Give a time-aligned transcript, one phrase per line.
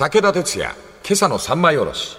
[0.00, 0.74] 武田鉄矢、
[1.04, 2.16] 今朝の三枚おろし。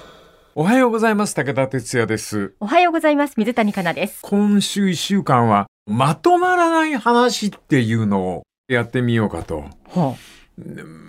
[0.54, 1.34] おはようございます。
[1.34, 2.54] 武田哲也です。
[2.60, 3.34] おはようございます。
[3.38, 4.20] 水谷香奈です。
[4.22, 9.66] 今週一週間は、まとまらない話っていうのをやってみようかと。
[9.88, 10.16] は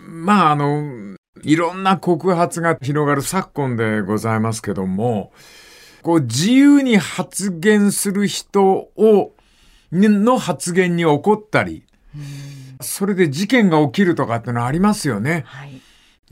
[0.08, 5.34] まあ、あの、いろんな告発が広がる昨今でございますけども、
[6.00, 9.34] こう、自由に発言する人を、
[9.92, 11.84] の発言に怒ったり、
[12.80, 15.44] それで事件が起きるとかってのありますよね。
[15.44, 15.82] はい。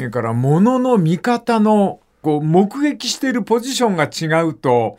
[0.00, 4.98] それから、物の見方の、こう、目撃しているポジションが違うと、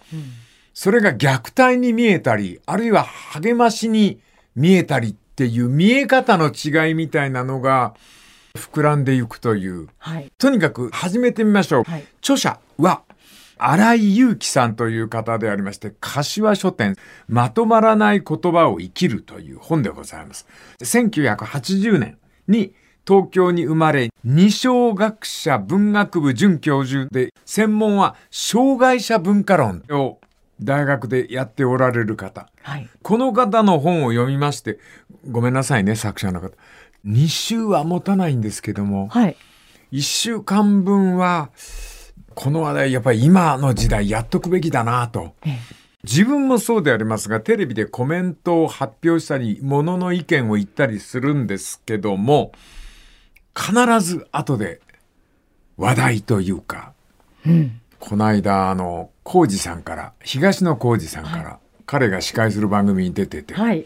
[0.76, 4.20] それが虐待に見えたり、あるいは励ましに
[4.55, 7.95] 見えたりっていう見え方の違いみたいなのが
[8.55, 9.88] 膨らんでいくという。
[9.98, 10.31] はい。
[10.38, 11.84] とにかく始めてみましょう。
[11.84, 13.02] はい著者は、
[13.57, 16.95] 荒井祐樹さんという方でありまして、柏書店、
[17.27, 20.45] まとまらない言葉を生きるという本でございます。
[20.79, 22.76] 1980年に
[23.08, 30.20] 東京に生まれ、二小学者文学部准教授で、専門は障害者文化論を
[30.62, 32.49] 大学でやっておられる方。
[32.62, 32.90] はい。
[33.02, 34.80] この方の本を読みまして、
[35.30, 36.52] ごめんなさいね、作者の方。
[37.05, 39.36] 2週は持たないんですけども、はい。
[39.91, 41.49] 1週間分は、
[42.36, 45.34] この話題、やっぱり今の時代やっとくべきだなと。
[45.46, 52.54] ええ自分もそうでありますが、テレビでコメントを発表したり、ものの意見を言ったりするんですけども、
[53.55, 54.82] 必ず後で
[55.77, 56.94] 話題というか、
[57.46, 57.82] うん。
[57.99, 63.85] この間、あの、浩二さんから、東野浩二さんから、彼が司会する番組に出てて、はい。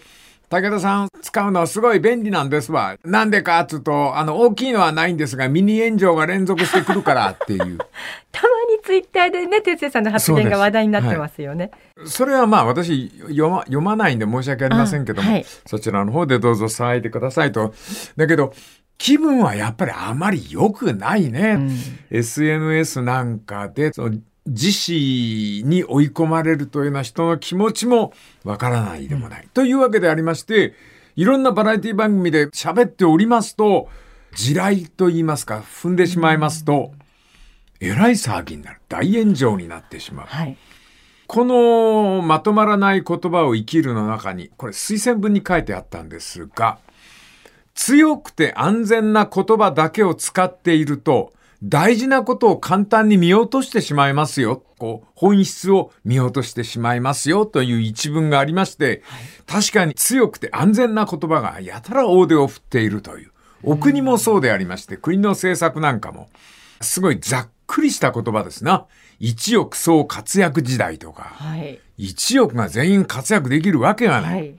[0.49, 2.95] 武田さん使うのはすごい便利なんですわ。
[3.03, 7.77] なんでかっつうと、あの、大きいのはないんですが、ミニ炎上が連続してくるからっていう。
[8.31, 11.71] たまにツイッターでね、哲也さんの発言が話題になってますよね。
[12.05, 17.73] それはまあ私読ま読まないんで申し訳ありませんけども、あはいそちらの方でどうぞ騒いでくださいと。
[18.15, 18.53] だけど、
[18.97, 21.59] 気分はやっぱりあまり良くないね。
[22.11, 29.47] SNS なんかで、その自死に追い込まれるというような人の気持ちもわからないでもない。
[29.53, 30.73] というわけでありまして、
[31.15, 33.89] いろんなバラエティ番組で喋っておりますと、
[34.35, 36.91] 地雷と言いますか、踏んでしまいますと、
[37.79, 38.81] えらい騒ぎになる。
[38.87, 40.27] 大炎上になってしまう。
[40.27, 40.57] はい。
[41.27, 46.77] このまとまらない言葉を生きるの中に、これ推薦文に書いてあったんですが、
[47.75, 54.63] 強くて安全な言葉だけを使っていると、大事なことを簡単に見落としてしまいますよ。
[54.77, 59.03] こう、本質を見落としてしまいますよという一文がありまして、
[59.45, 63.31] 確かに強くて安全な言葉がやたら大手を振っているという。
[63.63, 66.29] お国もそうでありまして、国の政策なんかも、
[66.81, 68.85] すごいざっくりした言葉ですな。
[69.19, 71.79] 一億総活躍時代とか、はい。
[71.97, 74.33] 1億が全員活躍できるわけがない。
[74.33, 74.55] はい。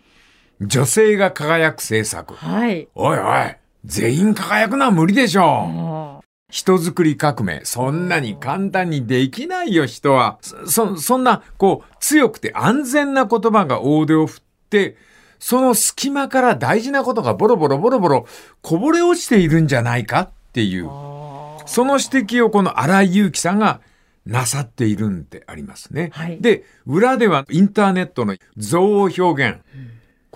[0.60, 2.34] 女性が輝く政策。
[2.34, 2.88] はい。
[2.94, 5.44] おいおい、全員輝くのは無理でしょう。
[5.44, 10.38] あ人づくり革命、そんなに簡単にできないよ、人は。
[10.40, 14.96] そ、そそんな、こう、強くて安全な言葉が大手を振って、
[15.38, 18.26] その隙間から大事なことがボロボロボロボロ
[18.62, 20.88] こぼれ落ちているんじゃないかっていう。
[20.88, 23.80] あその指摘をこの荒井祐樹さんが
[24.24, 26.10] なさっているんでありますね。
[26.14, 28.78] はいで、裏ではインターネットの憎
[29.08, 29.58] 悪表現。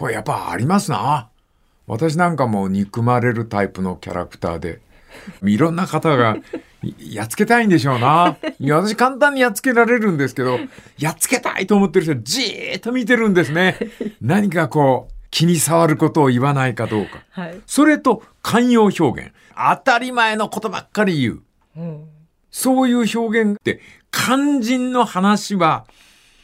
[0.01, 1.29] これやっぱありますな。
[1.87, 4.81] 私なんかも憎まれるタイプのキャラクターで、
[5.45, 6.39] いろんな方が
[6.83, 8.39] いやっつけたいんでしょうな。
[8.59, 10.59] いや私簡単にやっつけられるんですけど、
[10.97, 13.77] やっつけたいと思ってる人じーっと見てるんですね。
[14.23, 17.23] 何かこう、気に障ることを言わないかどうか。
[17.33, 17.61] はい。
[17.67, 19.33] それと寛容表現。
[19.55, 21.43] 当たり前のことばっかり言う。
[21.77, 22.05] うん。
[22.51, 25.85] そういう表現って、肝心の話は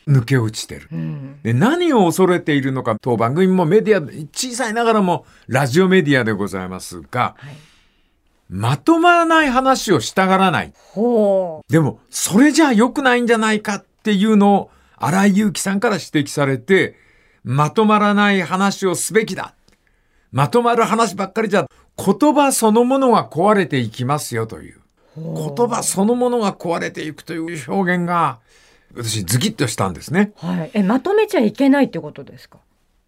[0.08, 0.88] 抜け落ちてる。
[0.92, 1.40] うん。
[1.42, 4.02] で何を恐れているのか、当番組もメディア、
[4.32, 7.56] 小さいながらもラジオメディアでございますが、はい。
[8.48, 10.72] まとまらない話をしたがらない。
[10.92, 16.94] ほでも、それじゃ良くないんじゃないかっていうのを、荒井祐樹さんから指摘されて、
[17.42, 19.54] まとまらない話をすべきだ。
[20.30, 24.80] まとまる話ばっかりじゃ、言葉そのものが壊れていきますよという。
[25.16, 28.38] 言葉そのものが壊れていくという表現が、
[28.96, 30.32] 私ズキッとしたんですね。
[30.42, 30.46] う。
[30.46, 30.70] はい。
[30.74, 32.58] え、まとめちゃいけないってことですか？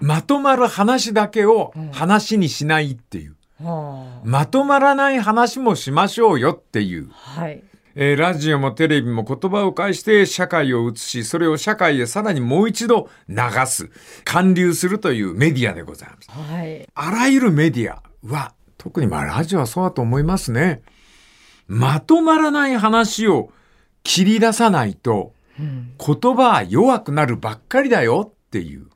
[0.00, 3.36] まとまる話だけを話にしないっていう。
[3.62, 7.10] はまとまらない話もしましょうよっていう。
[7.10, 7.40] あ。
[7.40, 7.62] はい。
[7.96, 13.36] えーラジオもテレビも言葉を介して社会を映し、それを社会へさらにもう一度流
[13.66, 13.90] す、
[14.24, 16.30] 還流するというメディアでございます。
[16.30, 16.88] はい。
[16.94, 20.82] あらゆるメディアは、特にまあラジオはそうだと思いますね。
[21.66, 23.50] まとまらない話を
[24.04, 25.92] 切り出さないと、うん。
[25.98, 28.86] 言葉は弱くなるばっかりだよっていう。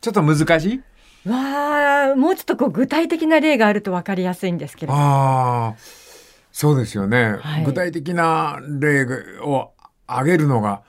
[0.00, 0.80] ちょっと難し
[1.26, 1.28] い？
[1.28, 4.98] わあ、もうちょっとこう具体的な例があると分かりやすいんですけれど。
[4.98, 5.74] ああ。
[6.52, 9.06] そうですよね、はい具体的な例
[9.40, 9.70] を
[10.08, 10.82] 挙げるのが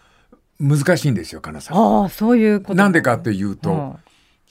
[0.60, 1.78] 難しいんですよ、かなさん。
[1.78, 2.76] ああ、そういうこと。
[2.76, 3.96] なんでかっていうと、うん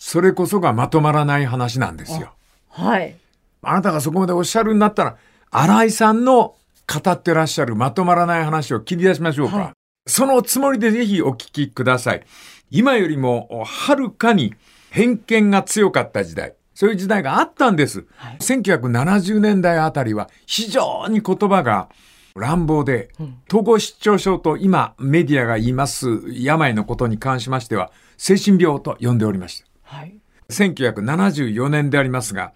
[0.02, 2.32] それこそがまとまらない話なんですよ。
[2.70, 3.16] はい。
[3.60, 5.16] あなたがそこまでおっしゃるんだったら、
[5.50, 6.54] 新井さんの
[6.86, 9.56] 語ってらっしゃるまとまらない話を切り出しましょうか。
[9.58, 9.72] はい
[10.10, 12.22] そのつもりでぜひお聞きください。
[12.70, 14.54] 今よりもはるかに
[14.90, 16.54] 偏見が強かった時代。
[16.74, 18.06] そういう時代があったんです。
[18.16, 21.88] はい1970年代あたりは非常に言葉が
[22.34, 29.66] 乱暴で、うん統合失調症と今メディアが言います病のことに関しましては精神病と呼んでおりました。
[29.82, 30.16] はい。
[30.50, 32.52] 1974年でありますが、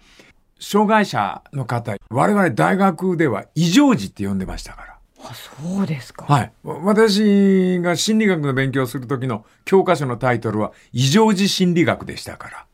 [0.59, 4.94] 障害者の方、我々大学では異常児って呼んでましたから。
[5.29, 6.25] あ、そうですか。
[6.25, 6.51] はい。
[6.63, 12.65] 私が心理学の勉強をする時の教科書のタイトルは異常児心理学でしたから。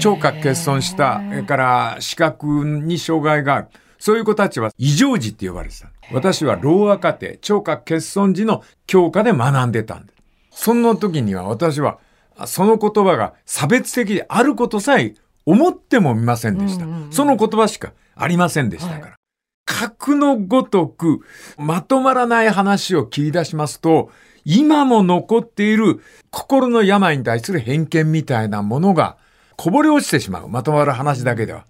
[0.00, 3.68] 聴覚欠損した、から視覚に障害がある。
[3.98, 5.88] そういう子たちは異常児って呼ばれてた。
[6.12, 10.12] 私は老若手、聴覚欠損時の教科で学んでたんで
[10.50, 10.64] す。
[10.64, 11.98] その時には私は、
[12.36, 15.14] あその言葉が差別的であることさえ
[15.46, 16.84] 思ってもみませんでした。
[16.84, 19.06] うんうんうんその言葉しかありませんでしたから。
[19.12, 19.18] は
[19.64, 21.20] 格のごとく
[21.56, 24.10] まとまらない話を切り出しますと、
[24.44, 26.00] 今も残っている
[26.30, 29.16] 心の病に対する偏見みたいなものが
[29.56, 30.48] こぼれ落ちてしまう。
[30.48, 31.66] まとまる話だけでは。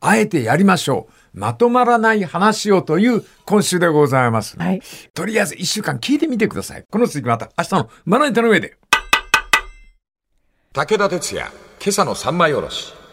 [0.00, 1.38] あえてやりましょう。
[1.38, 4.58] まとまらない話をという今週でございます。
[4.58, 4.82] はい。
[5.14, 6.84] とりあえず一週間聞いてみてください。
[6.90, 8.76] この続きまた明日のまな板の上で。
[10.72, 13.03] 武田鉄矢、今朝の三枚おろし。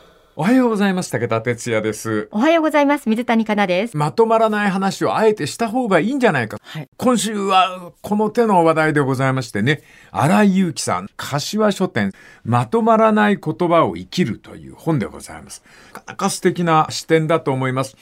[0.42, 1.12] おはようございます。
[1.12, 2.28] 武田哲也です。
[2.32, 3.08] おはようございます。
[3.08, 3.96] 水谷香奈です。
[3.96, 6.58] まとまらない話をあえてした方がいいんじゃないか。
[6.64, 6.90] はい。
[6.98, 12.12] 今週はこの手の話題でございましてね、荒井祐樹さん、柏書店、
[12.44, 15.62] まとまらない言葉を生きるという本でございます。
[15.94, 17.96] なかなか素敵な視点だと思います。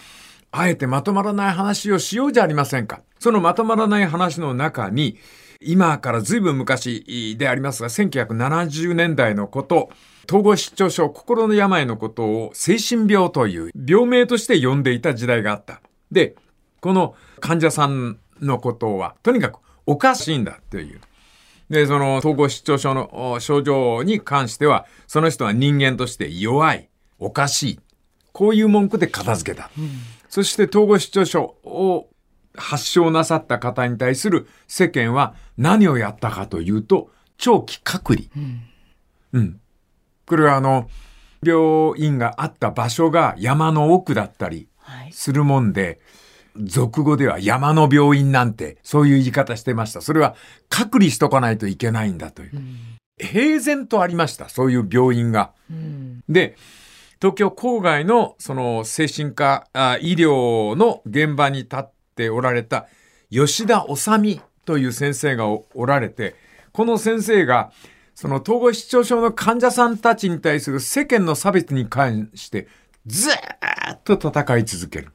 [0.51, 3.01] あえてまとまらない話をしようじゃありませんか。
[3.19, 5.17] そのまとまらない話の中に、
[5.59, 9.89] 今からずいぶん昔でありますが、1970年代のこと、
[10.29, 15.81] 統合失調症、心の病のことを精神病という病名として呼んでいた時代があった。
[16.11, 16.35] で、
[16.81, 21.01] この患者さんのことは、とにかくおかしいんだという。
[21.71, 27.79] で、その統合失調症のお症状に関しては、その人は人間として弱い、おかしい。
[28.31, 29.71] こういう文句で片付けた。
[30.29, 32.07] そして統合失調症を
[32.55, 37.09] 発症なさった方に対する世間は何をやったかというと、
[37.39, 38.27] 長期隔離。
[39.33, 39.59] うん。
[40.29, 40.87] これはあの、
[41.43, 45.11] 病院があった場所が山の奥だったりはい。
[45.11, 45.99] するもんで、
[46.55, 50.01] 俗語では山の病院なんて、そういう言い方してました。
[50.01, 50.35] それは
[50.69, 52.51] 隔離しとかないといけないんだという。
[53.17, 54.49] 平然とありました。
[54.49, 55.51] そういう病院が。
[55.69, 56.23] うん。
[56.29, 56.55] で、
[57.19, 62.87] 東京郊外のその精神科あ医療の現場に立っておられた
[63.31, 66.35] 吉田治美という先生がおおられて、
[66.71, 67.71] この先生が
[68.19, 72.67] その統合失調症の患者さんたちに対する世間の差別に関して
[73.07, 73.33] ずー
[73.93, 75.13] っと戦い続ける。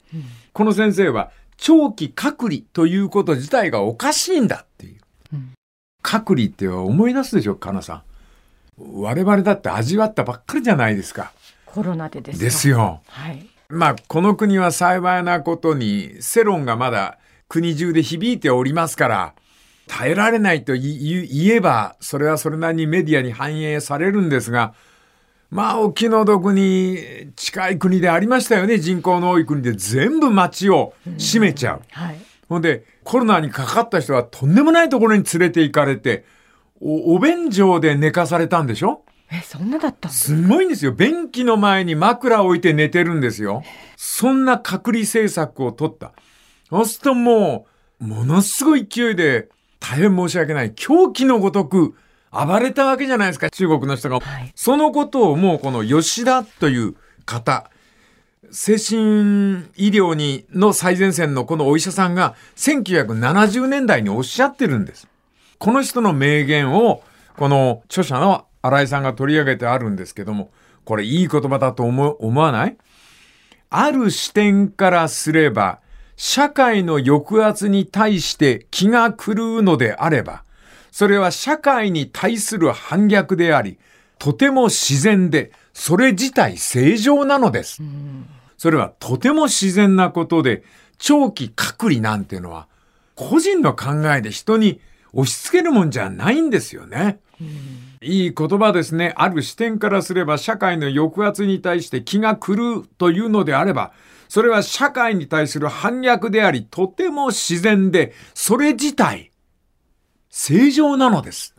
[0.55, 5.01] この先生は長期隔離ということ自体がおかしいんだっていう。
[5.35, 5.53] うん
[6.01, 8.03] 隔離って思い出すでしょ、かなさん。
[8.79, 11.33] 我々だって味わったばっかりじゃないですか。
[11.67, 12.69] コロナでですかです。
[12.71, 13.03] よ。
[13.09, 13.47] はい。
[13.69, 17.19] まあ、この国は幸いなことに、世論がまだ
[17.49, 19.35] 国中で響いておりますから、
[19.87, 21.27] 耐えられないと言
[21.57, 24.75] えば、それはそれなりにメディアに反映されるんですが、
[25.51, 28.79] まあ、お気の毒に近い国でありましたよね。
[28.79, 31.83] 人口の多い国で全部街を占めちゃう。
[31.91, 32.17] はい。
[32.49, 36.25] ほんで、コロナにかかった人はとんでもないところに連れて行かれて、
[36.81, 39.05] お、お便所で寝かされたんでしょ？
[39.31, 40.93] え、そんなだったすごいんですよ。
[40.93, 43.63] 便器の前に枕を置いて寝てるんですよ。
[43.97, 46.13] そんな隔離政策を取った。
[46.69, 47.67] そうするとも
[48.01, 49.49] う、ものすごい勢いで、
[49.91, 50.73] 大変申し訳ない。
[50.75, 51.95] 狂気のごとく
[52.33, 54.21] 暴れたわけじゃないですか、中国の人が。
[54.21, 56.95] はいそのことをもうこの吉田という
[57.27, 57.71] 方、
[58.51, 65.07] 精神医療にの最前線のこのお医者さんが1970年代におっしゃってるんです。
[65.59, 67.03] この人の名言を、
[67.37, 70.51] この著者の新井さんが取り上げてあるんですけども、
[70.85, 72.77] これいい言葉だと思わない？
[73.71, 75.81] ある視点からすれば、
[76.17, 80.45] 社会の抑圧に対して気が狂うのであれば、
[80.91, 83.79] それは社会に対する反逆であり、
[84.19, 87.83] とても自然で、それ自体正常なのです。
[88.57, 90.63] それはとても自然なことで、
[90.99, 92.69] 長期隔離なんていうのは、
[93.17, 94.81] 個人の考えで人に
[95.13, 97.19] 押し付けるもんじゃないんですよね。
[98.01, 99.15] いい言葉ですね。
[99.17, 103.93] ある視点からすれば社会の抑圧に対して気が狂うというのであれば、
[104.29, 109.31] それは社会に対する反逆であり、とても自然で、それ自体、
[110.31, 111.55] 正常なのです。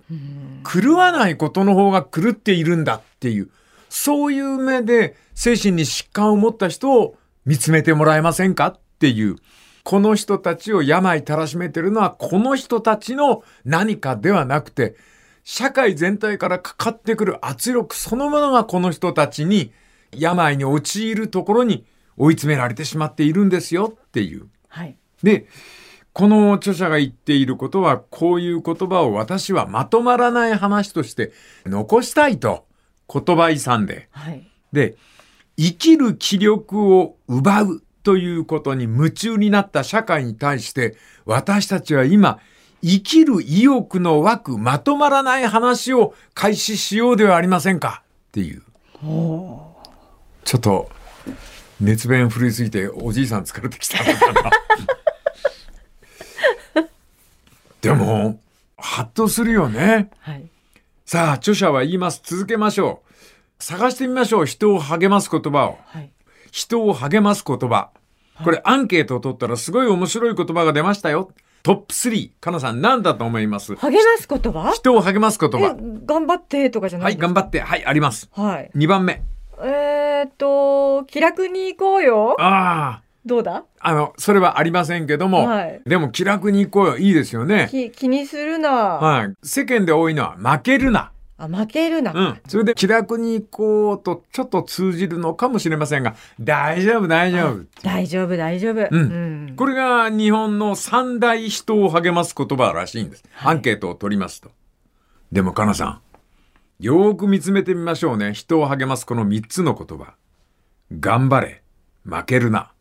[0.64, 3.50] 狂わないことの方が狂っているんだっていう、
[3.90, 9.38] そういう目で精神に疾患を持った人を見つめてもらえませんかっていう、
[9.84, 14.96] この人たちを病たらしめてるのは、この人たちの何かではなくて、
[15.44, 19.72] 社会全体からかかってくる圧力そのものがこの人たちに
[20.12, 21.86] 病に陥るところに
[22.18, 24.48] 追い詰められてしまっているんですよっていう。
[24.68, 24.96] はい。
[25.24, 25.48] で、
[26.14, 31.34] この著者が言っていることは、こういう言葉を私はまとまらない話として
[31.66, 32.66] 残したいと。
[33.08, 34.08] 言葉遺産で。
[34.12, 34.48] はい。
[34.72, 34.96] で、
[35.58, 40.96] 生きる気力を奪うということに夢中になった社会に対して、
[41.26, 42.40] 私たちは今、
[42.82, 48.62] 生きる意欲の湧くまとまらない話を開始しようではありませんかっていう。
[50.44, 50.90] ちょっと、
[51.82, 54.52] 熱弁振りすぎておじいさん疲れてきたのかな。
[57.82, 58.40] でも、
[58.78, 60.10] ハッとするよね。
[60.22, 60.46] はい。
[61.06, 62.22] さあ、著者は言います。
[62.24, 63.04] 続けましょ
[63.60, 63.64] う。
[63.64, 64.46] 探してみましょう。
[64.46, 65.78] 人を励ます言葉を。
[65.86, 66.10] はい。
[66.52, 67.90] 人を励ます言葉。
[68.44, 71.32] これ、アンケートを取ったらすごい面白い言葉が出ましたよ。
[71.64, 72.32] トップ3。
[72.42, 73.76] かなさん、何だと思います？
[73.76, 74.72] 励ます言葉？
[74.74, 77.28] 人を励ます言え葉。、頑張ってとかじゃなはいい、ですか？
[77.28, 77.60] 頑張って。
[77.62, 78.30] はい、あります。
[78.34, 78.72] はい。
[78.76, 79.22] 2番目。
[79.62, 82.36] えーっと、気楽に行こうよ。
[82.40, 83.02] ああ。
[83.26, 83.64] どうだ？
[83.80, 86.98] あの、それはありませんけども、はいでも気楽に行こうよ。
[86.98, 87.68] いいですよね。
[87.72, 88.70] き気にするな。
[88.70, 89.34] はい。
[89.42, 91.12] 世間で多いのは負けるな。
[91.38, 92.14] あ、負けるな。
[92.14, 92.40] うん。
[92.48, 97.66] それで気楽に行こうとちょっと通じるのかもしれませんが、大丈夫、大丈夫。
[97.82, 98.88] 大丈夫、大丈夫。
[98.92, 103.24] うんこれが日本の三大人を励ます言葉らしいんです。
[103.34, 104.52] はいアンケートを取りますと。
[105.32, 106.02] でも、かなさん、
[106.80, 108.34] よーく見つめてみましょうね。
[108.34, 110.16] 人を励ますこの三つの言葉。
[111.00, 111.64] 頑張れ、
[112.04, 112.72] 負けるな。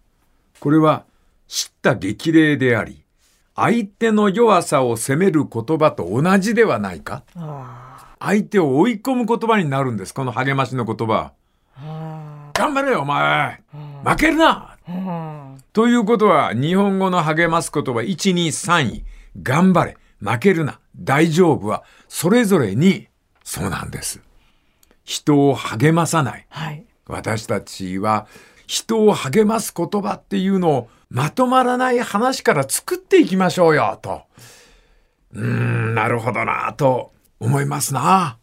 [0.59, 1.05] これは、
[1.47, 3.05] 知った激励であり、
[3.55, 10.13] 相手の弱さを責める言葉と同じではないかあ相手を追い込む言葉になるんです。
[10.13, 11.33] この励ましの言葉は。
[11.77, 12.51] あ。
[12.53, 13.59] 頑張れよ、お前あ
[14.05, 15.55] 負けるなあ。
[15.73, 19.05] ということは、日本語の励ます言葉1、2、3位。
[19.41, 23.09] 頑張れ、負けるな、大丈夫は、それぞれに、
[23.45, 24.21] そうなんです。
[25.05, 26.47] 人を励まさない。
[26.49, 26.85] はい。
[27.07, 28.27] 私たちは、
[28.67, 34.23] 人を励ます言葉っていうのを、まとまらない話から作っていきましょうよ、と。
[35.35, 38.39] うーん、なるほどな、と思いますな。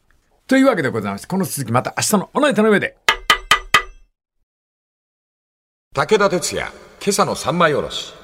[0.48, 2.98] というわけでございまして、この続きまた明日のおのネタの上で。
[5.94, 8.21] 武田鉄矢、今朝の三枚おろし。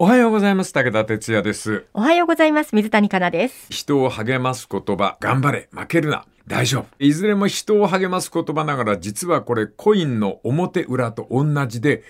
[0.00, 0.72] おはようございます。
[0.72, 1.84] 武田哲也です。
[1.92, 2.72] おはようございます。
[2.72, 3.66] 水谷香奈です。
[3.68, 6.86] 人を励ます言葉、頑張れ、負けるな、大丈夫。
[7.00, 12.04] いずれも人を励ます言葉ながら、実はこれコインの表裏と同じで、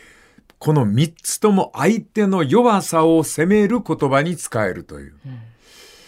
[0.59, 5.15] この三つとも相手の弱さを責める言葉に使えるという。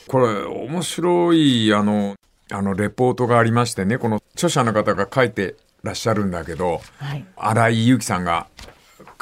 [0.07, 2.15] これ、面白い、あの、
[2.53, 7.25] あの、レポートがありましてね、この著者の方が書いてらっしゃるんだけど、はい。
[7.39, 8.49] 荒井祐樹さんが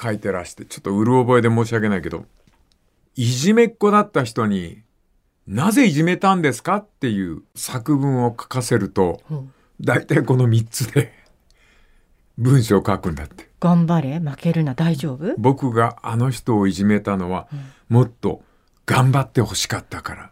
[0.02, 2.26] 書いてらして、ちょっとうる覚えで申し訳ないけど、
[3.18, 4.82] いじめっ子だった人に、
[5.48, 6.76] なぜいじめたんですか？
[6.76, 9.20] っていう作文を書かせると、
[9.80, 11.12] 大体この3つで
[12.38, 13.48] 文章を書くんだって。
[13.58, 15.34] 頑張れ、負けるな、大丈夫？
[15.36, 17.48] 僕があの人をいじめたのは、
[17.88, 18.44] もっと
[18.86, 20.30] 頑張ってほしかったから。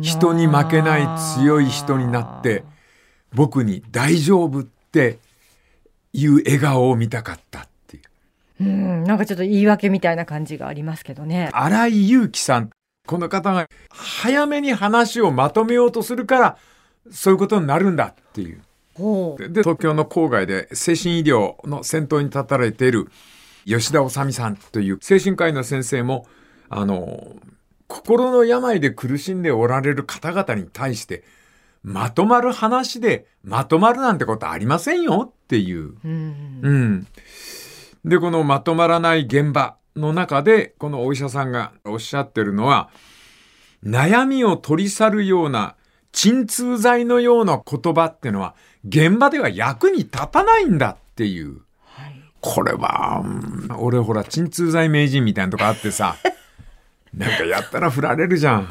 [0.00, 1.06] 人に負けない
[1.36, 2.64] 強い人になって、
[3.34, 5.18] 僕に大丈夫って
[6.14, 7.68] いう笑顔を見たかった
[8.62, 8.68] う。
[8.68, 11.50] うん、なんかちょっと言い訳みたいな感じがありますけどね。
[11.52, 12.70] 荒井祐樹さん。
[13.06, 16.56] この方が早めに話をまとめようとするから、
[17.10, 18.62] そういうことになるんだっていう。
[19.38, 23.10] で、東京の郊外で精神医療の先頭に立たれている
[23.64, 26.26] 吉田治さんという精神科医の先生も、
[26.68, 27.34] あの、
[27.88, 31.24] 心の病で苦しんでおられる方々に対して、
[31.82, 35.94] まとまる話でまとまるなんてことありませんよっていう。
[36.04, 36.60] うん。
[36.62, 37.06] うん。
[38.04, 42.90] で、このまとまらない現場の中で、このお医者さんがおっしゃってるのは、
[43.84, 45.76] 悩みを取り去るような
[46.12, 48.54] 鎮痛剤のような言葉っていうのは、
[48.86, 51.60] 現場では役に立たないんだっていう。
[51.84, 52.20] はい。
[52.40, 56.16] これは、うん俺ほら、鎮痛剤名人みたいなとこあってさ、
[57.14, 58.68] なんかやったら振られるじゃん。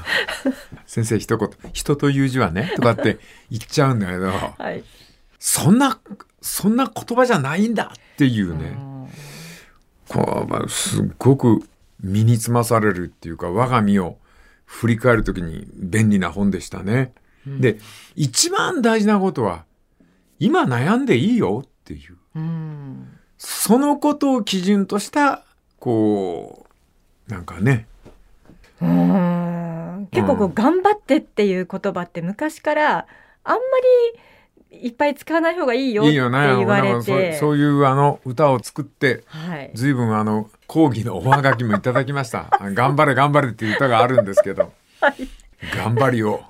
[0.85, 3.19] 先生一言、人という字はね、とかって
[3.49, 4.83] 言っちゃうんだけど、 はい。
[5.39, 5.99] そんな、
[6.41, 7.91] そんな言葉じゃないんだ
[8.25, 8.75] っていうね。
[8.75, 8.91] うん
[10.07, 11.63] こうまあすっごく
[12.01, 14.17] 身につまされるっていうか我が身を
[14.65, 17.13] 振り返るときに便利な本でしたね。
[17.47, 17.79] で
[18.17, 19.63] 一番大事なことは
[20.37, 23.07] 今悩んでいいよっていううん。
[23.37, 25.43] そのことを基準とした、
[25.79, 26.67] こ
[27.27, 27.87] う、なんかね、
[28.81, 33.07] うーん結構こう頑張ってっていう言葉って昔から
[33.43, 33.59] あんま
[34.13, 34.19] り
[34.71, 36.13] いっぱい使わない方がいいよって。
[36.13, 37.37] 言われて。
[37.37, 39.71] そういうあの歌を作って、はい。
[39.73, 42.47] 随分あの講義のおはがきもいただきました。
[42.51, 45.27] あ 頑張れ頑張れっていう歌があるんですけど、はい
[45.75, 46.41] 頑張りを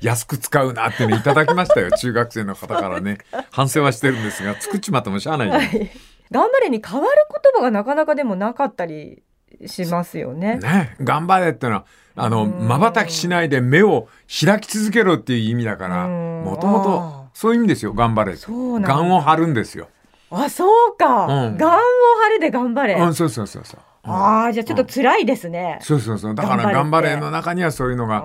[0.00, 1.90] 安く使うなってねいただきましたよ。
[1.96, 3.18] 中学生の方からね。
[3.50, 5.92] 反省はしてるんですが、作っちまってもしゃあないよね。
[6.30, 9.22] 頑張れに変わる言葉がなかなかでもなかったり
[9.66, 10.56] しますよね。
[10.56, 11.84] ね、頑張れってのは、
[12.16, 14.08] あの、うん瞬きしないで目を
[14.44, 18.36] 開き続けろっていう意味だから、うんもともあとそういう意味ですよ、頑張れ。
[18.36, 19.88] そうなんだ願を張るんですよ。
[20.30, 21.26] あ、そうか。
[21.26, 22.94] うん願を張るで頑張れ。
[22.94, 23.80] うん、そうそうそうそう。
[23.80, 25.78] うんああ、じゃあちょっと辛いですね。
[25.82, 26.34] そうそうそう。
[26.36, 28.22] だから頑頑張張れの中にはそういうのが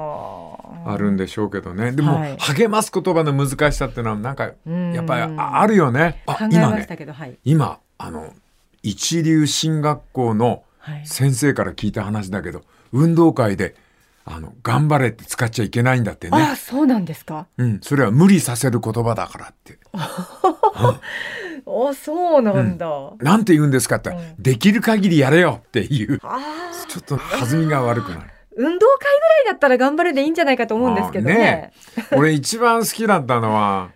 [0.85, 1.91] ああるんでしょうけどね。
[1.93, 6.21] でも、はい励ます言葉の難しさっていうのはなんか、うんやっぱりああるよね。
[6.27, 7.39] あ今ね。
[7.43, 8.31] 今、あの、
[8.83, 11.07] 一流進学校のはい。
[11.07, 12.61] 先生から聞いた話だけど、
[12.93, 13.75] 運動会で、
[14.29, 16.37] あの、頑張れって使っちゃいけないんだってね。
[16.37, 17.47] あ、そうなんですか？
[17.57, 19.79] うん、それは無理させる言葉だからって。
[19.93, 20.99] あ、
[21.93, 22.87] そうなんだ。
[23.19, 26.37] なんて言うんですかってうんできる限りやれよっていう、あ
[26.71, 28.21] あ、ちょっと弾みが悪くなる。
[28.55, 28.87] 運動会ぐら
[29.43, 31.71] いだったら頑張れでいいんじゃないかと思うんですけどね。
[32.11, 33.91] あ俺一番好きだったのは、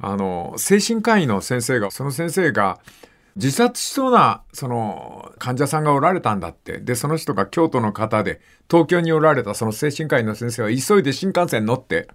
[0.00, 2.78] あの、精神科医の先生が、その先生が、
[3.36, 6.78] 自殺しそうな、その、患者さんがおられたんだって。
[6.80, 12.08] で、その人が京都の方で、東京におられたその精神科医の先生は、急いで新幹線乗って、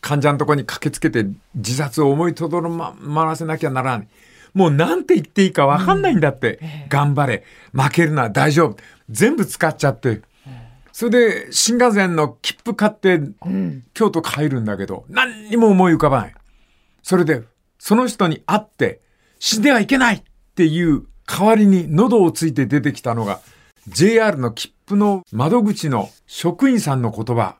[0.00, 4.08] 患者のとこに駆けつけて、自殺を思いとどまらせなきゃならない。
[4.54, 6.60] もうなんて言っていいかわかんないんだって。
[6.88, 7.44] 頑張れ。
[7.72, 8.30] 負けるな。
[8.30, 8.76] 大丈夫。
[9.10, 10.22] 全部使っちゃって。
[10.92, 13.84] それで、新幹線の切符買って、うん。
[13.92, 16.34] 京都帰るんだけど、何にも思い浮かばない。
[17.02, 17.42] それで、
[17.78, 19.02] その人に会って、
[19.38, 20.24] 死んではいけない
[20.56, 23.40] っていう代わりに喉をついて出てきたのが、
[23.88, 27.56] JR の切符の窓口の職員さんの言葉。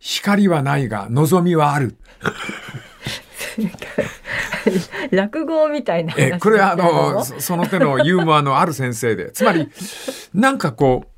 [0.00, 1.96] 光はないが望みはある。
[5.12, 9.30] 落語みたいな話え、これはあの、そその手のユーモアのある先生で。
[9.30, 9.70] つまり、
[10.34, 11.08] なんかこう、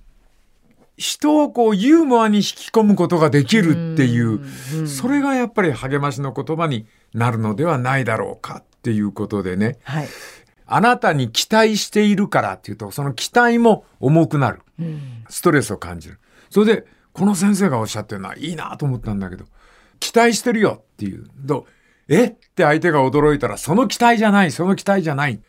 [0.99, 4.43] 人をこうユーモアに引き込むことができるっていう、
[4.75, 9.79] うんそれがやっぱり励ましの言葉になるのではないだろうかっていうことでね。
[9.83, 10.09] はい。
[10.67, 14.63] あなたに期待しているからっていうと、その期待も重くなる。
[14.79, 16.19] うんストレスを感じる。
[16.51, 19.45] それで、この先生がおっしゃってるのはいいなと思ったんだけど、
[19.99, 21.27] 期待してるよっていう。
[21.37, 21.67] ど
[22.09, 22.27] え？
[22.27, 25.41] って相手が驚いたら、その期待じゃない、その期待じゃない。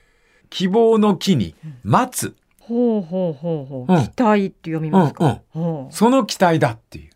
[0.49, 1.53] 希望の木に
[1.83, 2.35] 待つ。
[2.59, 3.93] ほうほうほうほう。
[3.93, 5.25] うん期待って読みうんますか？
[5.25, 5.41] うん。
[5.49, 7.11] ほうその期待だっていう。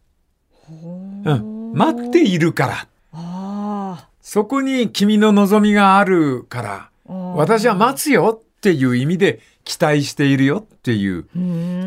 [0.70, 1.74] うん。
[1.74, 2.88] 待っているから。
[3.14, 6.91] あそこに君の望みがあるから、あ。
[7.36, 11.28] 私は待つよっていう意味で期待しているよっていう、つ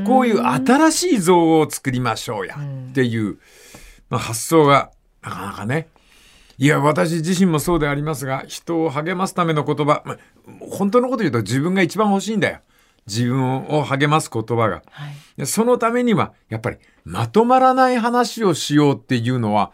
[0.06, 3.38] こういう新しい像を作りましょうやっていう、
[4.10, 4.90] まあ、発想が
[5.22, 5.88] なかなかね。
[6.58, 10.18] いや、私自身もそうでありますが、人を励ますための言葉、まあ
[10.70, 12.58] 本当のこと言うと自分が一番欲しいんだよ。
[13.06, 14.82] 自分を励ます言葉が。
[14.90, 15.14] はい。
[15.36, 19.72] でそのためには、やっぱりまとまらない話をしようっていうのは、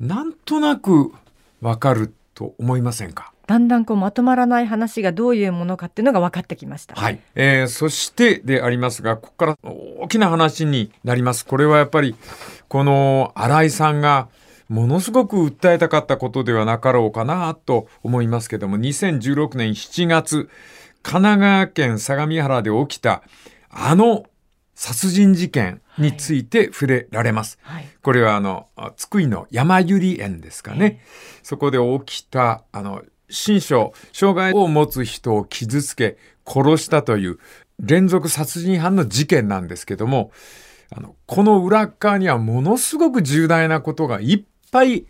[0.00, 1.12] なんとなく
[1.60, 3.32] わかると思いませんか？
[3.50, 6.94] だんだんこうまとまらない話がどういうものかっていうのが分かってきました。
[6.94, 7.18] はい。
[7.34, 11.44] えーそしてでありますが、ここから大きな話になります。
[11.44, 12.14] これはやっぱり、
[12.68, 14.28] この新井さんが、
[14.68, 20.48] ものすごく訴えたかったことではなかろうかなと思いますけども、2016年7月、
[21.02, 23.24] 神奈川県相模原で起きた、
[23.68, 24.26] あの
[24.76, 27.58] 殺人事件について触れられます。
[27.62, 27.88] はい。
[28.00, 31.00] これはあの、あ津久井の山百合園ですかね。
[31.42, 36.16] そこで起きた、あの、新書、障害を持つ人を傷つけ、
[36.46, 37.38] 殺したという
[37.80, 40.32] 連続殺人犯の事件なんですけども、
[40.94, 45.06] あの、この裏側にはものすごく重大なことがいっぱい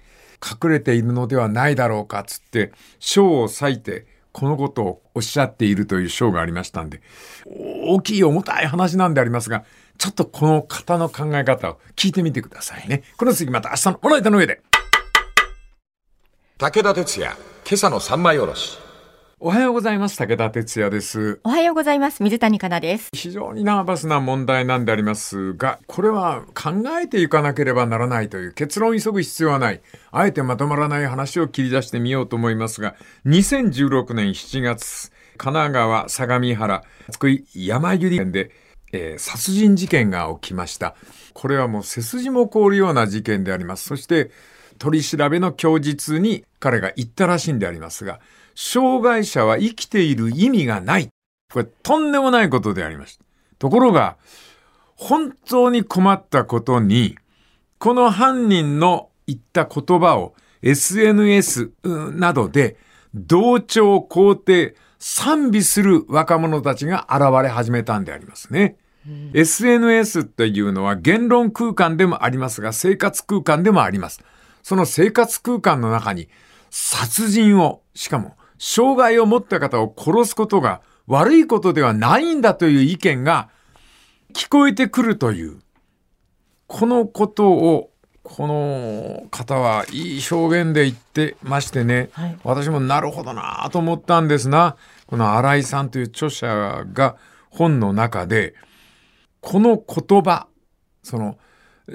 [0.62, 7.00] 隠れているのではないだろうか、つって、章を割いて、このことをおっしゃっているという章がありましたんで、
[7.46, 9.64] 大きい重たい話なんでありますが、
[9.98, 13.02] ちょっとこの方の考え方を聞いてみてくださいね。
[13.16, 14.62] この次また明日のおられたの上で。
[16.58, 17.36] 武田鉄矢、
[17.70, 18.76] 今朝の三枚おろし。
[19.38, 20.18] おはようございます。
[20.18, 21.38] 武田哲也です。
[21.44, 22.20] おはようございます。
[22.20, 23.10] 水谷香奈です。
[23.14, 29.80] 非常にナーバスな問題なんでありますが、これは考えていかなければならないという結論を急ぐ必要はない。
[30.10, 38.50] あえてまとまらない話を切り出してみようと思いますが、2016年7月、神奈川相模原津久井山百合園で、
[38.92, 40.96] えー殺人事件が起きました。
[41.34, 43.84] これはもう背筋も凍るような事件であります。
[43.84, 44.32] そして、
[44.80, 48.18] 取り調べの供述に彼が言ったらしいんでありますが、
[48.54, 51.08] 障害者は生きている意味がない。
[51.52, 53.24] これとんでもないことでありました。
[53.58, 54.16] ところが、
[54.96, 57.18] 本当に困ったことに、
[57.78, 62.76] この犯人の言った言葉を SNS などで
[63.14, 68.76] 同調、肯定、賛美する若者たちが現れ始めたんでありますね。
[69.06, 74.22] うん、SNS っていうのは言論空間でもありますが、生活空間でもあります。
[74.62, 76.28] その生活空間の中に
[76.70, 83.50] 殺人を、しかも障害を持った方を殺すことが悪いことではないんだという意見が
[84.32, 85.60] 聞こえてくるという、
[86.66, 87.90] このことを
[88.22, 94.76] この方はいい表現で言ってましてね、はい、私もなるほどなと思ったんですな。
[95.06, 97.16] この新井さんという著者が
[97.48, 98.54] 本の中で、
[99.40, 100.46] この言葉、
[101.02, 101.38] その、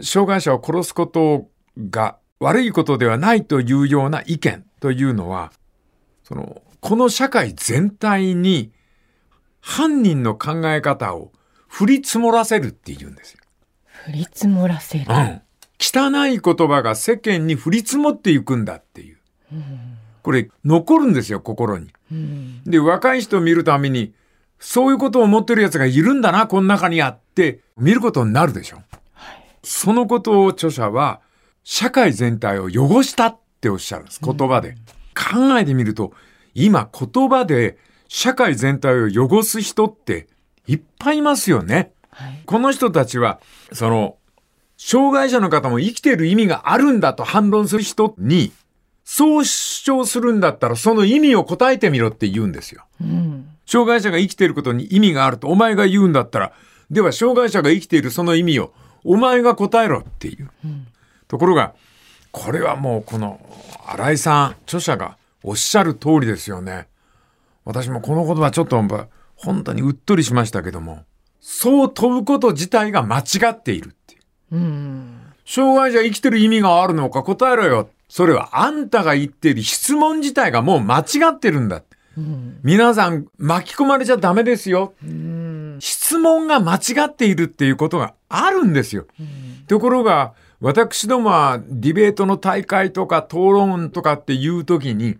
[0.02, 1.48] 障害者を殺すこと
[1.90, 5.52] が悪いことではないというような意見というのは、
[6.24, 8.72] その、この社会全体に
[9.62, 11.32] 犯人の考え方を
[11.80, 13.40] 降り積もらせるって言うんですよ。
[14.08, 15.06] 降り積もらせる。
[15.08, 15.42] うん。
[15.80, 19.18] 汚い言葉が世間に降り積もっていくんだっていう。
[20.22, 21.92] これ残るんですよ、心に。
[22.66, 24.14] で、若い人を見るために、
[24.60, 28.78] そういうことを思ってる奴がいるんだな、この中にあって、見ることになるでしょ。
[29.14, 31.22] はい、そのことを著者は、
[31.66, 34.78] 社会全体を汚したっておっしゃるんです、言葉で。
[35.14, 36.14] 考えてみると、
[36.54, 40.28] 今言葉で社会全体を汚す人って
[40.68, 41.92] いっぱいいますよね。
[42.12, 43.42] はい、この人たちは、
[43.74, 44.16] その、
[44.78, 48.52] 障害者の方も生きている意味があるんだと反論する人に、
[49.04, 52.86] そう主張するんだったらその意味を答えてみろって言うんですよ。
[53.02, 56.54] うん、障害者が生きていることに意味があるとお前が言うんだったら、
[56.92, 58.74] では障害者が生きているその意味を
[59.04, 60.50] お前が答えろっていう。
[60.64, 60.88] うん、
[61.36, 61.74] ところが、
[62.32, 63.42] これはもうこの
[63.88, 66.88] 新井さん、著者がおっしゃる通りですよね。
[67.66, 68.82] 私もこの言葉ちょっと
[69.36, 71.04] 本当にうっとりしましたけども、
[71.42, 74.22] そう飛ぶこと自体が間違っているっていう。
[74.54, 77.90] うん、障害者生きてる意味があるのか答えろよ。
[78.08, 81.84] それはあんたが言っている質問自体がもう間違ってるんだ。
[82.18, 85.78] うん、皆さん巻き込まれちゃダメですよ、うん。
[85.82, 89.06] 質問が間違っているっていうことがあるんですよ。
[89.20, 95.18] うん、ところが私どもはディベートの大会とか討論とかっていう時に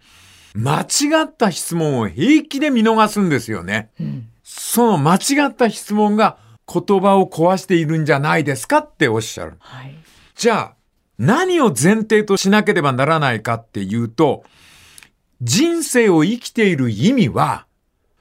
[0.56, 3.90] 間違った質問を平気で見逃すんですよね。
[4.44, 6.38] その間違った質問が
[6.72, 9.54] 言葉を壊しているんじゃないですかっておっしゃる。
[9.60, 9.96] はい、
[10.36, 10.76] じゃあ、
[11.18, 14.44] 何を前提としなければならないかっていうと、
[15.42, 17.68] 人生を生きている意味は、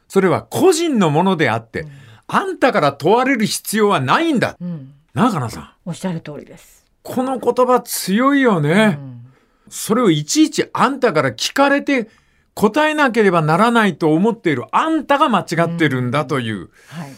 [0.08, 1.90] それは個人のものであって、うん、
[2.26, 4.56] あんたから問われる必要はないんだ。
[4.60, 5.70] うん、中野さん。
[5.84, 6.83] おっしゃる通りです。
[7.04, 8.98] この言葉強いよね。
[8.98, 9.26] うん、
[9.68, 12.08] それをいちいちあんたから聞かれて
[12.54, 16.70] 答えなければならないと思っているあんたが間違ってるんだという。
[16.88, 17.14] はい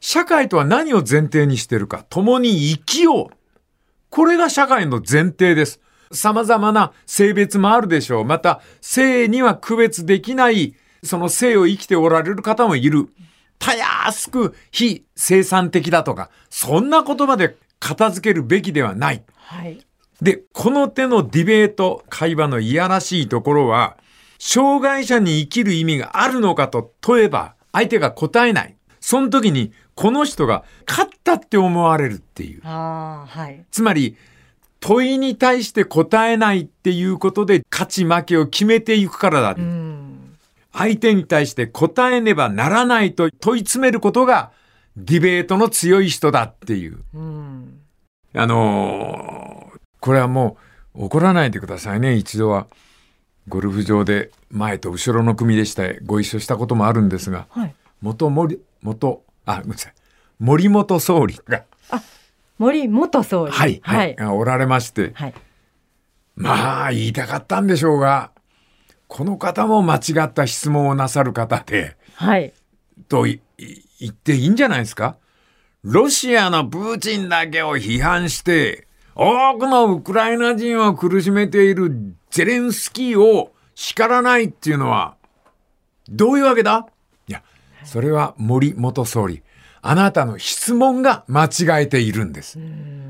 [0.00, 3.26] 社会とは何を前提にしてるか、共に生きよう。
[4.08, 5.80] これが社会の前提です。
[6.10, 8.24] 様々な性別もあるでしょう。
[8.24, 10.74] また、性には区別できない、
[11.04, 13.10] その性を生きておられる方もいる。
[13.58, 19.24] たやすく非生産的だとか、そんな言葉で片付けるべきではない。
[19.34, 19.84] はい。
[20.22, 23.96] で、この手のディベート、会話のいやらしいところは、
[24.38, 28.76] 障害者に生きる意味があるのかと問えば、相手が答えない。
[29.00, 32.60] その時にこの人が勝ったって思われるっていう。
[32.62, 34.16] はい、つまり、
[34.80, 39.56] 問いに対して答えないっていうことで勝ち負けを決めていくからだ。
[40.72, 44.52] 相手に対して答えねばならないと問い詰めることが
[44.96, 46.98] ディベートの強い人だっていう。
[48.34, 50.56] あのー、これはも
[50.94, 52.66] う怒らないでくださいね、一度は。
[53.48, 59.94] ゴルフ場で前と後ろの組でしたご一緒したこともあるんですが、はい、元森、元あ、ごめんなさい。
[60.38, 61.64] 森本総理が。
[61.90, 62.02] あ、
[62.58, 63.52] 森元総理。
[63.52, 65.12] はい、はい、はい、おられまして。
[65.14, 65.34] はい。
[66.36, 68.30] まあ、言いたかったんでしょうが、
[69.08, 72.52] この方も間違った質問をなさる方で、はい。
[73.08, 73.26] と
[73.98, 75.16] 言っていいんじゃないですか？
[75.82, 85.16] ロシアのプーチンだけを批判して、多くのウクライナ人を苦しめているゼレンスキーを叱らないっていうのは、
[86.08, 86.86] どういうわけだ？
[87.84, 89.42] それは森元総理。
[89.80, 92.58] あなたの質問が間違えているんです。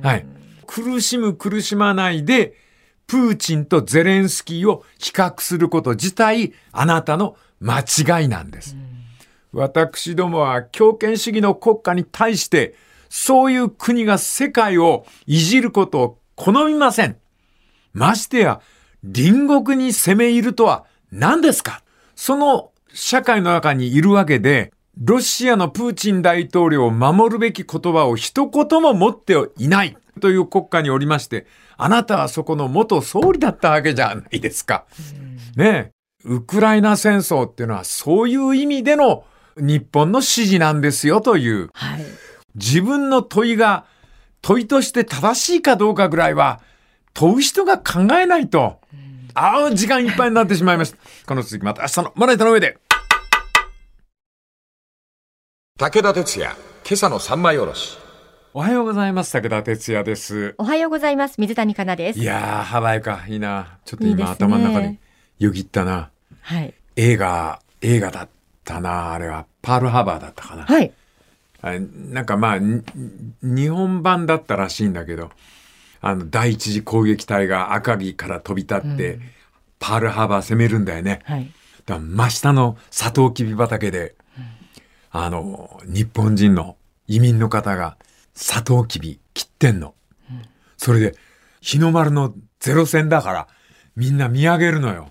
[0.03, 0.27] はい。
[0.67, 2.55] 苦しむ苦しまないで、
[3.09, 8.77] プーチンとゼレンスキーを比較すること自体、あなたの間違いなんです。
[9.53, 12.75] 私どもは強権主義の国家に対して、
[13.09, 17.17] そういう国が世界をいじることを好みません。
[17.93, 18.61] ましてや、
[19.03, 21.83] 隣国に攻め入るとは何ですか？
[22.15, 34.85] その社会の中にいるわけで、ロシアのプーチン大統領を守るべき言葉を一言も持っていないという国家におりまして、あなたはそこの元総理だったわけじゃないですか。
[35.57, 35.91] ねえ。
[36.25, 39.25] ウクライナ戦争っていうのはそういう意味での
[39.61, 42.05] 日本の支持なんですよという、はい。
[42.55, 43.85] 自分の問いが
[44.43, 46.61] 問いとして正しいかどうかぐらいは
[47.15, 48.81] 問う人が考えないと。
[49.35, 50.99] ああ、時間いっぱいになってしまいました。
[51.27, 52.79] この続きまた明日のまな板の上で。
[55.79, 57.99] 武田鉄矢、今朝の三枚おろし。
[58.53, 59.33] おはようございます。
[59.33, 60.55] 武田哲也です。
[60.59, 61.37] おはようございます。
[61.39, 62.25] 水谷香奈ですい。
[62.25, 63.25] やー、ハワイか。
[63.29, 63.79] いいな。
[63.85, 64.99] ちょっと今ね頭の中に
[65.39, 66.11] よぎったな。
[66.43, 66.75] はい。
[66.97, 68.29] 映画、映画だっ
[68.65, 69.13] たな。
[69.13, 69.47] あれは。
[69.63, 70.65] パールハーバーだったかな。
[70.65, 70.93] はい。
[71.63, 72.83] あなんかまあ、に
[73.43, 75.31] 日本版だったらしいんだけど、
[76.01, 79.21] あの、第一次攻撃隊が赤城から飛び立って、
[79.79, 81.21] パールハーバー攻めるんだよね。
[81.25, 81.51] はい。
[81.87, 84.15] だ真下のサトウキビ畑で、
[85.11, 87.97] あの、日本人の移民の方が
[88.35, 89.95] サトウキビ切ってんの。
[90.77, 91.15] それで、
[91.61, 93.49] 日の丸のゼロ戦だから、
[93.97, 95.11] みんな見上げるのよ。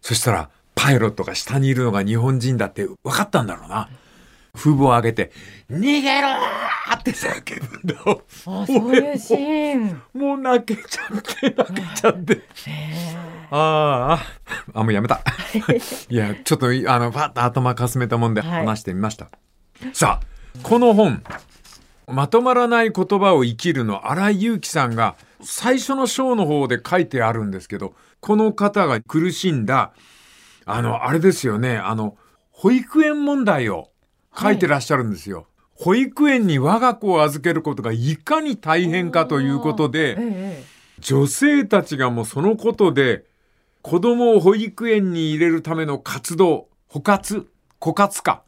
[0.00, 3.88] そしたら、パイロットが下にいるのが日本人だって分かったんだろうな。
[4.54, 5.32] 風貌を上げて、
[5.70, 8.22] 逃げろーって叫ぶんだよ。
[8.46, 10.02] あ、そういうシーン。
[10.12, 12.42] もう泣けちゃって、泣けちゃって。
[13.50, 14.18] あ
[14.74, 15.22] あ、あ、もうやめた。
[16.10, 19.28] いや、ちょっと、あの、パッと頭かすめたもんではい話してみました。
[19.94, 21.22] さあ、この本、
[22.06, 29.92] まとまらない言葉を生きるの荒井祐樹さんが最初の章の方で書いてあるんですけど、この方が苦しんだ、
[30.64, 32.16] あの、あれですよね、あの、
[32.50, 33.90] 保育園問題を
[34.36, 35.46] 書いてらっしゃるんですよ。
[35.74, 40.64] 保育園に我が子を預けることがいかに大変かということで、え
[41.00, 43.24] 女性たちがもうそのことで
[43.82, 47.48] 子供を保育園に入れるための活動、補活、
[47.80, 48.44] 枯渇か。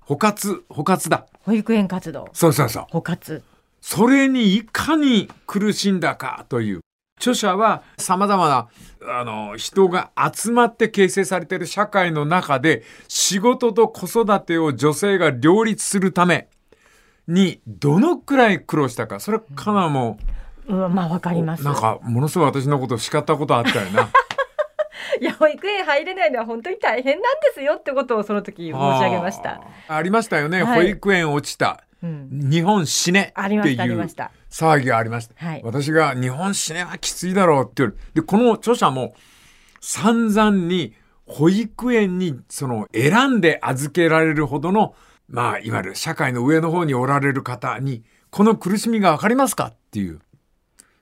[0.00, 1.26] 補活、補活だ。
[1.42, 2.28] 保育園活動。
[2.32, 2.86] そうそうそう。
[2.88, 3.42] 補活。
[3.82, 6.80] それにいかに苦しんだかという。
[7.18, 8.68] 著者は様々な、
[9.02, 16.48] あの、人が集まって形成されている社会の中で仕事と子育てを女性が両立するため
[17.26, 19.20] にどのくらい苦労したか。
[19.20, 20.18] それはかなも
[20.68, 21.64] うん、まあわかります。
[21.64, 24.10] なんかものすごい私のことを叱ったことあったよな。
[25.20, 29.60] いや、保育園入れないのは本当に大変なんですよってことをその時申し上げました。
[29.88, 30.62] ありましたよね。
[30.62, 31.82] はい保育園落ちた。
[32.02, 32.50] うん。
[32.50, 33.60] 日本死ねっていう。
[34.50, 35.34] 騒ぎがありました。
[35.36, 37.96] はい私が日本死ねはきついだろうっていう。
[38.14, 39.14] で、この著者も
[39.80, 40.94] 散々に
[41.28, 44.94] 保育園にその選んで預けられるほどの、
[45.28, 50.20] まあ、いわゆる社会の上の方におられる方に、この苦しみがわかりますかっていう。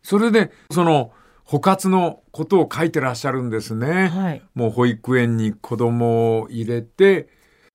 [0.03, 1.13] それで、その、
[1.45, 4.09] 補活のことを書いてらっしゃるんですね。
[4.09, 4.43] はい。
[4.55, 7.29] もう保育園に子供を入れて、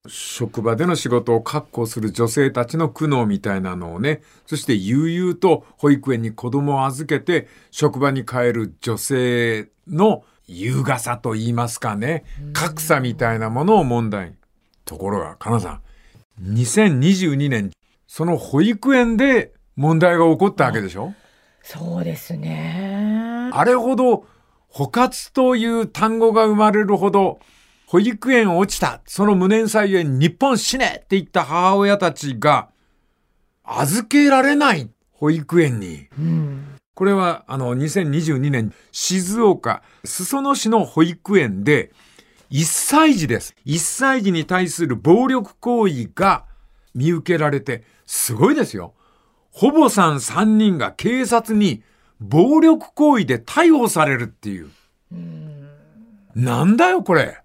[0.08, 14.34] 職場での仕事を確保する女性たちの苦悩みたいなのをね、そして悠々と保育園に子供を預けて職場に帰る女性の優雅さと言いますかね、格差みたいなものを問題に。
[14.84, 15.80] ところが、かなさ
[16.40, 17.70] ん、2022年、
[18.08, 21.14] その保育園で問題が起こったわけでしょ？
[21.62, 23.50] そうですね。
[23.52, 24.26] あれほど、
[24.66, 27.38] 補活という単語が生まれるほど、
[27.92, 32.70] 保育園落ちた、その無念さゆえに日本死ねって言った母親たちが、
[33.64, 36.08] 預けられない保育園に。
[36.18, 36.78] うん。
[36.94, 41.92] これは、あの、2022年、静岡、裾野市の保育園で、
[42.50, 43.54] 1歳児です。
[43.66, 46.46] 1歳児に対する暴力行為が
[46.94, 48.94] 見受けられて、すごいですよ。
[49.50, 51.82] ほぼさん3人が警察に
[52.20, 54.70] 暴力行為で逮捕されるっていう。
[56.34, 57.41] なんだよ、これ。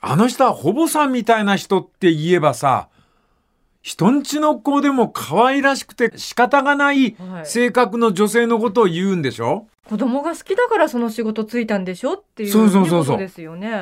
[0.00, 2.88] あの人はほぼさんみたいな人って言えばさ、
[3.82, 9.66] 人んちの子でも可愛らしくて仕方がないはい性格の女性のことを言うんでしょ？
[9.88, 13.72] 子供が好きだからその仕事ついたんでしょっていうそうそうそうそうことですよね。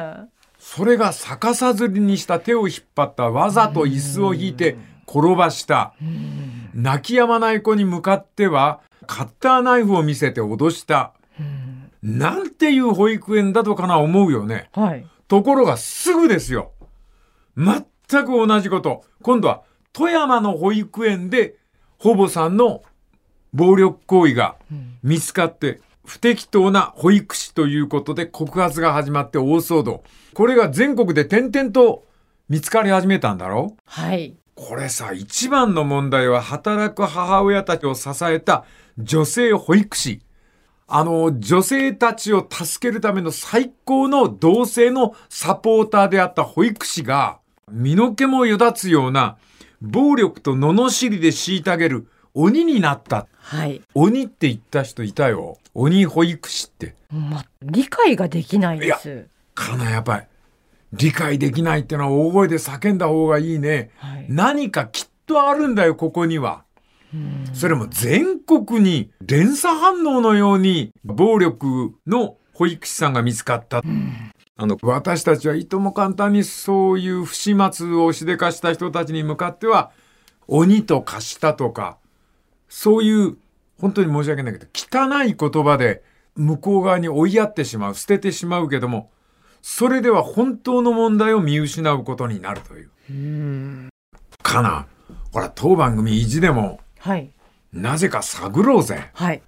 [0.59, 4.77] それが逆さずりにした手を引っ張ったわざと椅子を引いて
[5.09, 5.95] 転ばした。
[6.75, 11.13] 泣き止まない子に向かってはカッターナイフを見せて脅した。
[12.03, 14.69] なんていう保育園だとかな思うよね。
[14.73, 15.07] はい。
[15.29, 16.73] ところがすぐですよ。
[17.57, 17.85] 全
[18.25, 19.05] く同じこと。
[19.23, 19.63] 今度は
[19.93, 21.57] 富山の保育園で、
[21.99, 22.83] ほぼさんの
[23.53, 24.57] 暴力行為が
[25.03, 30.05] 見つかって、不適当な保育士ということで告発が始まって大騒動。
[30.35, 32.05] これが全国で点々と
[32.49, 34.37] 見つかり始めたんだろはい。
[34.55, 38.65] これさ、一番の問題は働く母親たちを支えた
[38.99, 40.21] 女性保育士。
[40.89, 49.37] あの、女性たちを助けるための最高の同性のサポーターであった保育士が、身の毛もよだつような
[49.83, 53.27] 暴力と罵りで虐げる鬼になった。
[53.39, 53.81] はい。
[53.95, 55.59] 鬼って言った人いたよ。
[55.75, 56.95] 鬼保育士って。
[57.11, 59.27] ま、理解ができないです。
[59.55, 60.27] かな、やっぱり。
[60.93, 63.91] 理解できないってのは大声で叫んだ方がいいね。
[63.97, 64.27] はい。
[64.29, 66.66] 何かきっとあるんだよ、ここには。
[67.53, 73.83] それも全国に連鎖反応のように暴力の保育士さんが見つかった。
[74.59, 79.91] あの、私たちはいとも簡単にそういう不始末をしでかした人たちに向かっては、
[80.49, 81.99] 鬼と化したとか、
[82.69, 83.37] そういう、
[83.79, 86.03] 本当に申し訳ないけど、汚い言葉で
[86.35, 89.11] 向こう側に追いやってしまう、捨ててしまうけども、
[89.61, 92.91] それでは本当の問題を見失うことになるという。
[94.43, 94.87] かな。
[95.33, 97.31] ほら、当番組意地でも、はい。
[97.73, 99.11] なぜか探ろうぜ。
[99.13, 99.43] はい。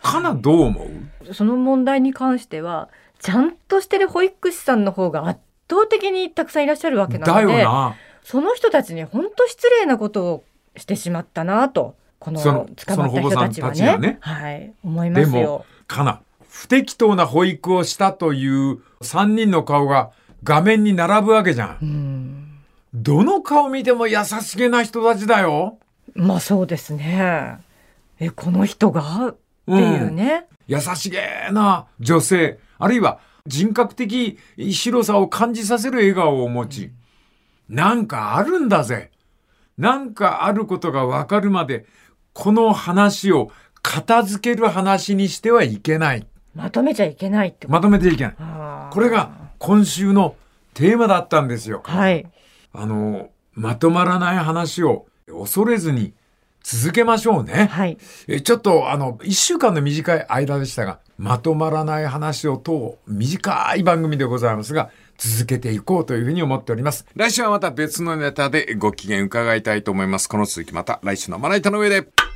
[0.00, 0.86] かな、どう思
[1.28, 1.34] う？
[1.34, 2.88] その問題に関しては、
[3.20, 5.40] ちゃんとしてる保育士さんの方が圧
[5.70, 7.94] 倒的にたくさんいらっしゃるわけなだので、よな。
[8.24, 10.44] その人たちに本当失礼なことを
[10.76, 16.20] してしまったなと、この捕まった人たちはね、その保護さんたちがねはい、思いまですもよ。、かな。
[16.48, 20.10] 不適当な保育をしたという3人の顔が
[20.44, 21.78] 画面に並ぶわけじゃん。
[21.80, 22.58] うん。
[22.92, 25.78] どの顔見ても優しげな人たちだよ。
[26.14, 27.58] まあそうですね。
[28.20, 29.28] え、この人が？
[29.28, 30.46] っていうね。
[30.66, 34.38] 優しげな女性、あるいは人格的
[34.70, 36.90] 白さを感じさせる笑顔を持ち、
[37.68, 39.10] なんかあるんだぜ。
[39.78, 41.86] なんかあることがわかるまで、
[42.32, 43.50] この話を
[43.82, 46.26] 片付ける話にしてはいけない。
[46.54, 47.72] まとめちゃいけないってこと。
[47.72, 48.34] まとめていけない。
[48.92, 50.36] これが今週の
[50.74, 51.82] テーマだったんですよ。
[51.84, 52.26] はい。
[52.72, 56.14] あの、まとまらない話を恐れずに
[56.62, 57.68] 続けましょうね。
[57.70, 57.98] はい。
[58.28, 67.06] えちょっとあの、一週間の短い間でしたが、まとまらない話を等短い番組でございますが、続けていこうというふうに思っております。
[67.14, 70.28] 来週はまた別のネタでご機嫌伺いたいと思います。
[70.28, 72.31] この続きまた来週のまな板の上で。